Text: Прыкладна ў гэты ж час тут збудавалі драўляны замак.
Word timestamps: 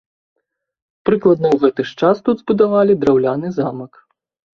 Прыкладна 1.09 1.45
ў 1.51 1.57
гэты 1.63 1.81
ж 1.89 1.99
час 1.99 2.15
тут 2.29 2.35
збудавалі 2.45 2.97
драўляны 3.05 3.47
замак. 3.59 3.93